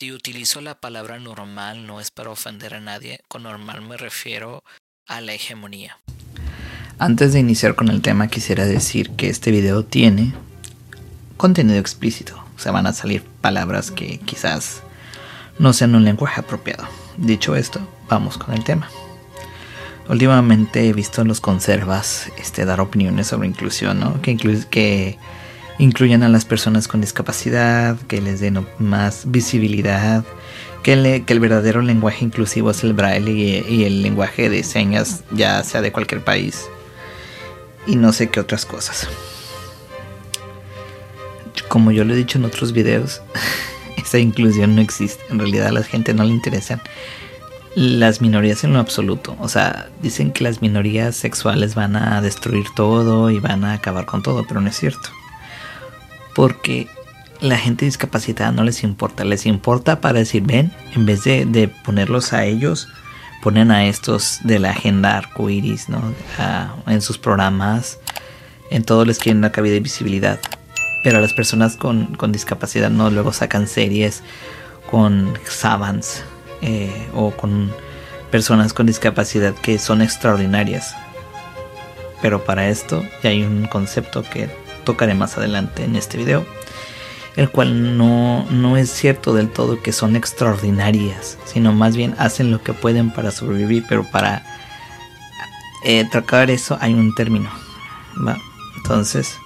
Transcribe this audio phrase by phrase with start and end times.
[0.00, 4.62] Si utilizo la palabra normal no es para ofender a nadie, con normal me refiero
[5.08, 5.98] a la hegemonía.
[7.00, 10.34] Antes de iniciar con el tema quisiera decir que este video tiene
[11.36, 12.40] contenido explícito.
[12.56, 14.84] Se van a salir palabras que quizás
[15.58, 16.86] no sean un lenguaje apropiado.
[17.16, 18.88] Dicho esto, vamos con el tema.
[20.08, 24.22] Últimamente he visto en los conservas este, dar opiniones sobre inclusión, ¿no?
[24.22, 24.36] Que,
[24.70, 25.18] que
[25.78, 30.24] incluyan a las personas con discapacidad, que les den más visibilidad,
[30.82, 30.92] que,
[31.26, 35.92] el verdadero lenguaje inclusivo es el braille y, el lenguaje de señas, ya sea de
[35.92, 36.66] cualquier país,
[37.86, 39.08] y no sé qué otras cosas.
[41.68, 43.22] Como yo lo he dicho en otros videos,
[43.96, 45.22] esa inclusión no existe.
[45.30, 46.80] En realidad a la gente no le interesan
[47.74, 49.36] las minorías en lo absoluto.
[49.38, 54.06] O sea, dicen que las minorías sexuales van a destruir todo y van a acabar
[54.06, 55.10] con todo, pero no es cierto
[56.38, 56.86] porque
[57.40, 62.32] la gente discapacitada no les importa, les importa para decir, ven, en vez de, ponerlos
[62.32, 62.86] a ellos,
[63.42, 66.00] ponen a estos de la agenda arcoiris, ¿no?
[66.86, 67.98] en sus programas,
[68.70, 70.38] en todo les quieren una cabida de visibilidad.
[71.02, 74.22] Pero a las personas con, discapacidad no, luego sacan series
[74.88, 76.22] con savants
[76.62, 77.72] eh, o con
[78.30, 80.94] personas con discapacidad que son extraordinarias.
[82.22, 86.46] Pero para esto ya hay un concepto que tocaré más adelante en este video,
[87.36, 92.50] el cual no, no es cierto del todo que son extraordinarias, sino más bien hacen
[92.50, 94.42] lo que pueden para sobrevivir, pero para
[95.84, 97.50] eh, tratar eso hay un término.
[98.78, 99.36] Entonces,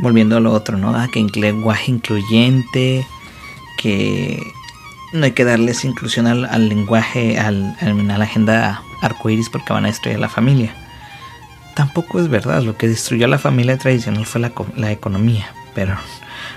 [0.00, 0.94] volviendo a lo otro, ¿no?
[0.94, 3.06] Ah, que lenguaje incluyente,
[3.78, 4.42] que
[5.14, 9.88] no hay que darles inclusión al, lenguaje, al, a la agenda arcoíris porque van a
[9.88, 10.74] destruir la familia
[11.80, 12.60] tampoco es verdad.
[12.60, 15.96] Lo que destruyó a la familia tradicional fue la, economía, pero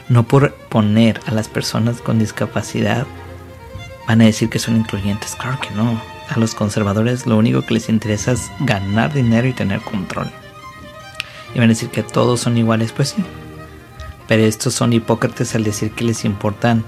[0.10, 3.08] no por poner a las personas con discapacidad
[4.06, 5.38] van a decir que son incluyentes.
[5.38, 6.02] Claro que no.
[6.30, 10.30] A los conservadores lo único que les interesa es ganar dinero y tener control.
[11.56, 13.24] Y van a decir que todos son iguales, pues sí.
[14.28, 16.84] Pero estos son hipócritas al decir que les importan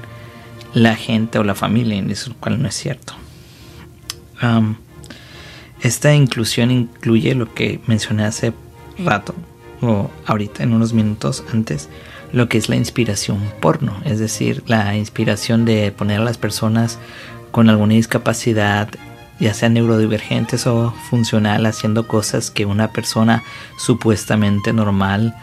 [0.74, 3.13] la gente o la familia, y eso cual no es cierto.
[5.85, 8.53] Esta inclusión incluye lo que mencioné hace
[8.97, 9.35] rato,
[9.81, 11.90] o ahorita en unos minutos antes,
[12.34, 16.97] lo que es la inspiración porno, es decir, la inspiración de poner a las personas
[17.51, 18.90] con alguna discapacidad,
[19.40, 23.44] ya sea neurodivergentes o funcional, haciendo cosas que una persona
[23.78, 25.35] supuestamente normal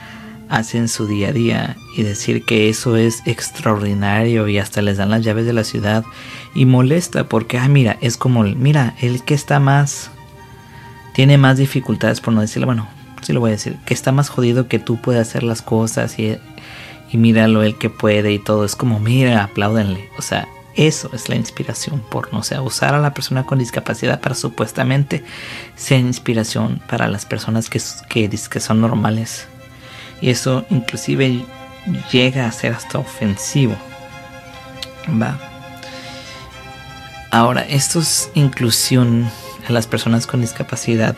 [0.49, 4.97] hace en su día a día y decir que eso es extraordinario y hasta les
[4.97, 6.05] dan las llaves de la ciudad
[6.53, 10.11] y molesta porque, ah, mira, es como, mira, el que está más
[11.15, 12.89] tiene más dificultades, por no decirlo, bueno,
[13.23, 16.19] sí lo voy a decir, que está más jodido que tú puedes hacer las cosas
[16.19, 16.39] y,
[17.11, 18.65] y míralo el que puede y todo.
[18.65, 20.09] Es como, mira, apláudenle.
[20.19, 22.39] O sea, eso es la inspiración porno.
[22.39, 25.25] O sea, usar a la persona con discapacidad para supuestamente
[25.77, 29.47] ser inspiración para las personas que, que, que son normales.
[30.21, 31.45] Y eso inclusive
[32.11, 33.77] llega a ser hasta ofensivo.
[35.21, 35.39] Va.
[37.31, 39.29] Ahora, esto es inclusión
[39.69, 41.17] a las personas con discapacidad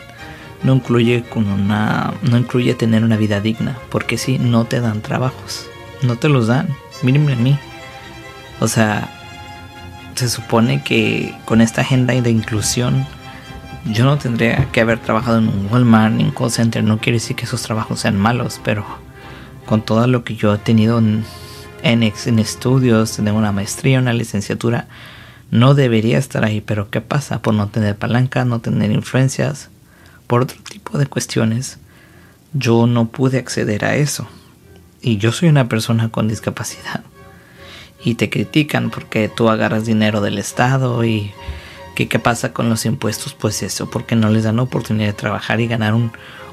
[0.63, 5.01] no incluye con una no incluye tener una vida digna porque si no te dan
[5.01, 5.67] trabajos
[6.01, 6.67] no te los dan
[7.01, 7.57] mírenme a mí.
[8.59, 9.09] O sea
[10.15, 13.05] se supone que con esta agenda de inclusión
[13.85, 17.35] yo no tendría que haber trabajado en un Walmart en call center no quiere decir
[17.35, 18.85] que esos trabajos sean malos pero
[19.65, 21.25] con todo lo que yo he tenido en,
[21.83, 24.87] en, en estudios de una maestría una licenciatura
[25.51, 27.41] no debería estar ahí, pero ¿qué pasa?
[27.41, 29.69] Por no tener palanca, no tener influencias,
[30.27, 31.77] por otro tipo de cuestiones,
[32.53, 34.27] yo no pude acceder a eso.
[35.01, 37.03] Y yo soy una persona con discapacidad.
[38.03, 41.31] Y te critican porque tú agarras dinero del Estado y
[41.95, 43.33] ¿qué, qué pasa con los impuestos?
[43.33, 46.11] Pues eso, porque no les dan oportunidad de trabajar y ganar un,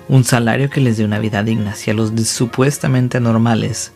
[0.09, 1.75] un salario que les dé una vida digna.
[1.75, 3.93] Si a los supuestamente normales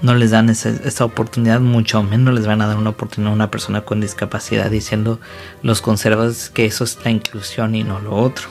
[0.00, 3.50] no les dan esa, oportunidad, mucho menos les van a dar una oportunidad a una
[3.50, 5.20] persona con discapacidad diciendo
[5.62, 8.48] los conservas que eso es la inclusión y no lo otro.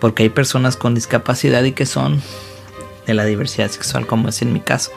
[0.00, 2.22] Porque hay personas con discapacidad y que son
[3.06, 4.92] de la diversidad sexual como es en mi caso.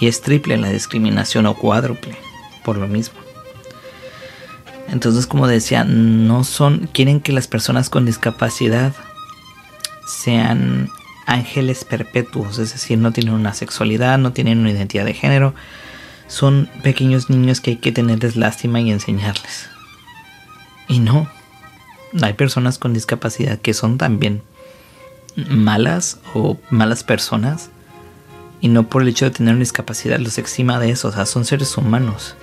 [0.00, 2.16] Y es triple la discriminación o cuádruple
[2.64, 3.18] por lo mismo.
[4.88, 8.92] Entonces, como decía, no son, quieren que las personas con discapacidad
[10.06, 10.90] sean
[11.26, 15.54] ángeles perpetuos, es decir, no tienen una sexualidad, no tienen una identidad de género,
[16.28, 19.68] son pequeños niños que hay que tenerles lástima y enseñarles.
[20.88, 21.28] Y no,
[22.22, 24.42] hay personas con discapacidad que son también
[25.36, 27.70] malas o malas personas
[28.60, 31.26] y no por el hecho de tener una discapacidad los exima de eso, o sea,
[31.26, 32.36] son seres humanos.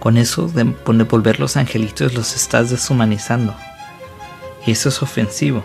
[0.00, 3.54] Con eso de, de los angelitos los estás deshumanizando.
[4.64, 5.64] Y eso es ofensivo.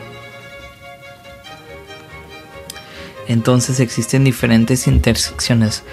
[3.28, 5.84] Entonces existen diferentes intersecciones.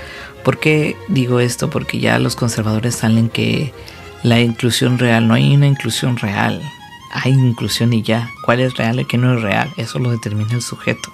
[0.45, 1.71] ¿Por qué digo esto?
[1.71, 3.73] Porque ya los conservadores salen que
[4.23, 6.63] la inclusión real, no hay una inclusión real.
[7.13, 8.31] Hay inclusión y ya.
[8.45, 9.73] ¿Cuál es real y qué no es real?
[9.77, 11.13] Eso lo determina el sujeto.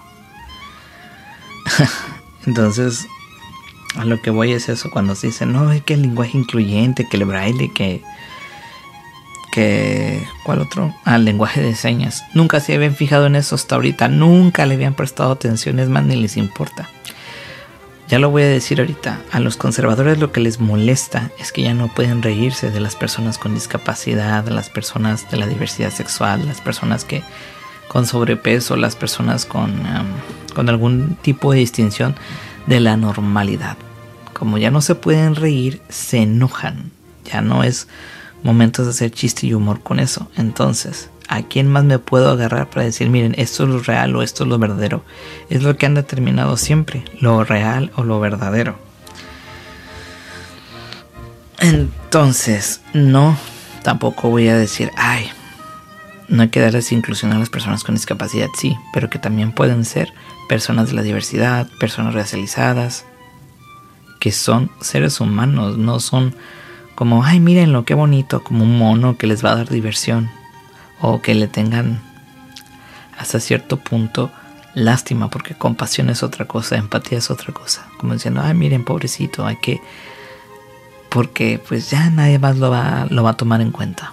[2.46, 3.06] Entonces,
[3.96, 7.08] a lo que voy es eso, cuando se dice, no, es que el lenguaje incluyente,
[7.08, 8.02] que el braille, que
[10.44, 10.94] ¿cuál otro?
[11.04, 12.24] Al lenguaje de señas.
[12.34, 16.04] Nunca se habían fijado en eso hasta ahorita, nunca le habían prestado atención, es más
[16.04, 16.88] ni les importa.
[18.08, 21.62] Ya lo voy a decir ahorita, a los conservadores lo que les molesta es que
[21.62, 25.90] ya no pueden reírse de las personas con discapacidad, de las personas de la diversidad
[25.90, 27.24] sexual, las personas que
[27.88, 32.14] con sobrepeso, las personas con algún tipo de distinción
[32.66, 33.76] de la normalidad.
[34.32, 36.92] Como ya no se pueden reír, se enojan.
[37.24, 37.88] Ya no es
[38.46, 40.30] momentos de hacer chiste y humor con eso.
[40.36, 44.22] Entonces, ¿a quién más me puedo agarrar para decir, miren, esto es lo real o
[44.22, 45.04] esto es lo verdadero?
[45.50, 48.78] Es lo que han determinado siempre, lo real o lo verdadero.
[51.58, 53.36] Entonces, no,
[53.82, 55.28] tampoco voy a decir, ay,
[56.28, 59.84] no hay que darles inclusión a las personas con discapacidad, sí, pero que también pueden
[59.84, 60.12] ser
[60.48, 63.06] personas de la diversidad, personas racializadas,
[64.20, 66.36] que son seres humanos, no son
[66.96, 70.28] como, ay, mírenlo, qué bonito, como un mono que les va a dar diversión.
[71.00, 72.00] O que le tengan
[73.16, 74.32] hasta cierto punto
[74.74, 77.86] lástima, porque compasión es otra cosa, empatía es otra cosa.
[77.98, 79.80] Como diciendo, ay, miren, pobrecito, hay que...
[81.08, 84.12] Porque pues ya nadie más lo va, lo va a tomar en cuenta.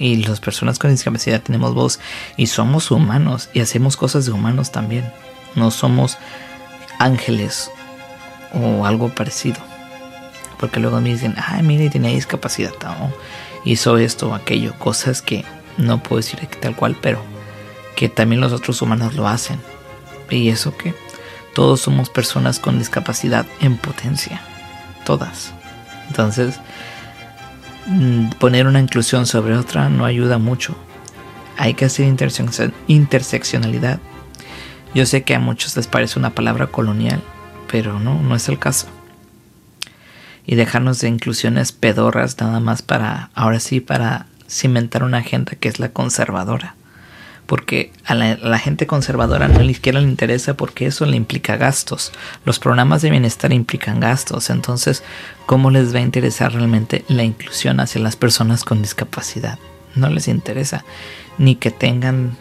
[0.00, 2.00] Y las personas con discapacidad tenemos voz
[2.36, 5.04] y somos humanos y hacemos cosas de humanos también.
[5.56, 6.18] No somos
[6.98, 7.70] ángeles
[8.54, 9.73] o algo parecido.
[10.64, 12.72] Porque luego me dicen, ay, mire, tiene discapacidad,
[13.66, 15.44] hizo esto o aquello, cosas que
[15.76, 17.20] no puedo decir tal cual, pero
[17.96, 19.60] que también los otros humanos lo hacen.
[20.30, 20.94] Y eso que
[21.54, 24.40] todos somos personas con discapacidad en potencia,
[25.04, 25.52] todas.
[26.08, 26.58] Entonces,
[27.84, 30.74] mm, poner una inclusión sobre otra no ayuda mucho.
[31.58, 32.06] Hay que hacer
[32.88, 34.00] interseccionalidad.
[34.94, 37.20] Yo sé que a muchos les parece una palabra colonial,
[37.70, 38.93] pero no, no es el caso
[40.46, 45.68] y dejarnos de inclusiones pedorras nada más para, ahora sí, para cimentar una agenda que
[45.68, 46.74] es la conservadora.
[47.46, 52.10] Porque a la, gente conservadora no ni siquiera le interesa porque eso le implica gastos.
[52.46, 54.48] Los programas de bienestar implican gastos.
[54.48, 55.02] Entonces,
[55.44, 59.58] ¿cómo les va a interesar realmente la inclusión hacia las personas con discapacidad?
[59.94, 60.86] No les interesa.
[61.36, 62.38] Ni que tengan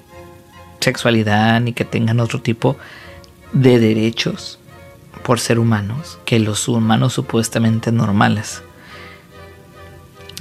[0.79, 2.77] sexualidad, ni que tengan otro tipo
[3.51, 4.59] de derechos
[5.23, 8.61] por ser humanos que los humanos supuestamente normales.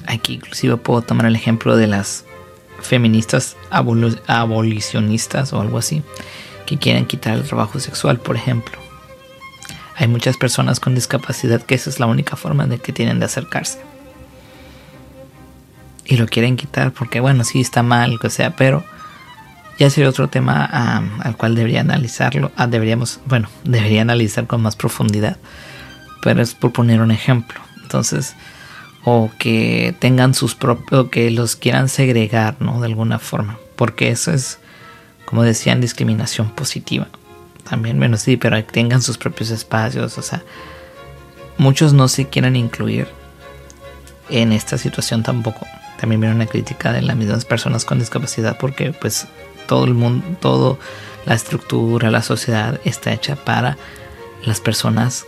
[0.07, 2.25] Aquí inclusive puedo tomar el ejemplo de las
[2.81, 6.03] feministas abolicionistas o algo así,
[6.67, 8.79] que quieren quitar el trabajo sexual, por ejemplo.
[9.97, 13.27] Hay muchas personas con discapacidad que esa es la única forma de que tienen de
[13.27, 13.81] acercarse.
[16.05, 18.85] Y lo quieren quitar porque, bueno, sí está mal, lo que sea, pero
[19.79, 20.65] ya sería otro tema
[21.21, 25.39] al cual debería analizarlo, ah, deberíamos, bueno, debería analizar con más profundidad,
[26.23, 27.61] pero es por poner un ejemplo.
[27.83, 28.35] Entonces,
[29.05, 32.81] o que tengan sus propios, o que los quieran segregar, ¿no?
[32.81, 34.59] De alguna forma, porque eso es,
[35.25, 37.09] como decían, discriminación positiva.
[37.69, 40.43] También, bueno, sí, pero que tengan sus propios espacios, o sea,
[41.59, 43.09] muchos no se quieren incluir
[44.29, 45.67] en esta situación tampoco.
[45.99, 49.29] También viene una crítica de las mismas personas con discapacidad porque pues
[49.67, 50.77] todo el mundo, toda
[51.27, 53.77] la estructura, la sociedad está hecha para
[54.45, 55.25] las personas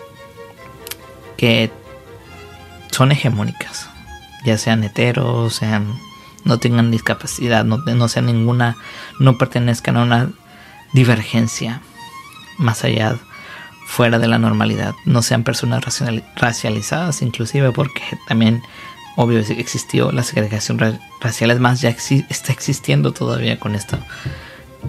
[1.36, 1.70] que
[2.90, 3.88] son hegemónicas,
[4.44, 5.98] ya sean heteros, sean
[6.44, 8.76] no tengan discapacidad, no, no sean ninguna,
[9.18, 10.30] no pertenezcan a una
[10.92, 11.80] divergencia
[12.58, 13.16] más allá,
[13.86, 15.84] fuera de la normalidad, no sean personas
[16.36, 18.62] racializadas inclusive, porque también
[19.16, 20.78] obvio existió la segregación
[21.20, 23.98] racial, es más, ya está existiendo todavía con esto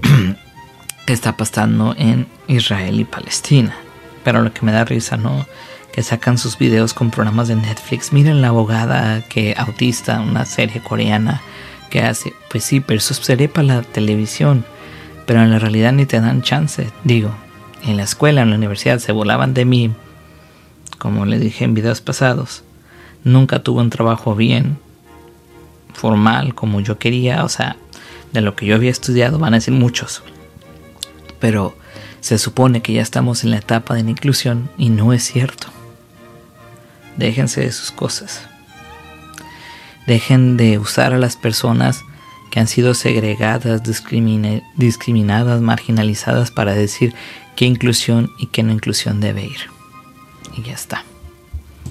[1.05, 3.75] que está pasando en Israel y Palestina.
[4.23, 5.45] Pero lo que me da risa, ¿no?
[5.91, 8.11] Que sacan sus videos con programas de Netflix.
[8.11, 11.41] Miren la abogada que autista, una serie coreana
[11.91, 12.33] que hace.
[12.49, 14.65] Pues sí, pero eso sería para la televisión.
[15.27, 16.89] Pero en la realidad ni te dan chance.
[17.03, 17.35] Digo,
[17.83, 19.91] en la escuela, en la universidad se volaban de mí.
[20.97, 22.64] Como le dije en videos pasados
[23.25, 24.77] nunca tuve un trabajo bien
[25.93, 27.75] formal como yo quería, o sea,
[28.31, 30.23] de lo que yo había estudiado van a ser muchos.
[31.39, 31.75] Pero
[32.21, 35.67] se supone que ya estamos en la etapa de la inclusión y no es cierto.
[37.17, 38.47] Déjense de sus cosas.
[40.07, 42.03] Dejen de usar a las personas
[42.51, 47.15] que han sido segregadas, discriminadas, marginalizadas para decir
[47.55, 49.69] qué inclusión y qué no inclusión debe ir.
[50.55, 51.03] Y ya está.